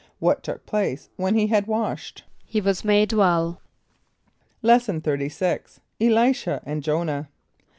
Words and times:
= 0.09 0.19
What 0.19 0.41
took 0.41 0.65
place 0.65 1.09
when 1.15 1.35
he 1.35 1.45
had 1.45 1.67
washed? 1.67 2.23
=He 2.43 2.59
was 2.59 2.83
made 2.83 3.13
well.= 3.13 3.61
Lesson 4.63 4.99
XXXVI. 5.01 5.77
Elisha 6.01 6.59
and 6.65 6.81
Jonah. 6.81 7.29